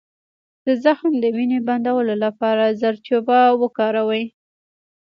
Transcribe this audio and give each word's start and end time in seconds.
د 0.65 0.67
زخم 0.83 1.11
د 1.19 1.25
وینې 1.35 1.59
بندولو 1.67 2.13
لپاره 2.25 2.63
زردچوبه 2.81 3.39
وکاروئ 3.61 4.23